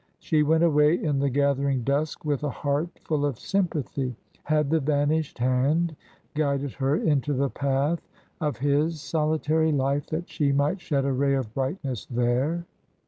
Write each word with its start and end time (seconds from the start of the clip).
She 0.17 0.41
went 0.41 0.63
away 0.63 0.95
in 0.95 1.19
the 1.19 1.29
gathering 1.29 1.83
dusk 1.83 2.25
with 2.25 2.43
a 2.43 2.49
heart 2.49 2.89
full 3.03 3.23
of 3.23 3.37
sympathy. 3.37 4.15
Had 4.45 4.71
the 4.71 4.79
"vanished 4.79 5.37
hand" 5.37 5.95
guided 6.33 6.71
her 6.73 6.95
into 6.95 7.33
the 7.33 7.51
path 7.51 8.07
of 8.39 8.57
his 8.57 8.99
solitary 8.99 9.71
life 9.71 10.07
that 10.07 10.27
she 10.27 10.53
might 10.53 10.81
shed 10.81 11.05
a 11.05 11.13
ray 11.13 11.35
of 11.35 11.53
brightness 11.53 12.07
there? 12.07 12.65